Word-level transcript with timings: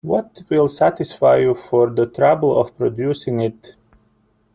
What 0.03 0.41
will 0.49 0.67
satisfy 0.67 1.37
you 1.41 1.53
for 1.53 1.87
the 1.91 2.07
trouble 2.07 2.59
of 2.59 2.73
producing 2.73 3.39
it? 3.41 3.77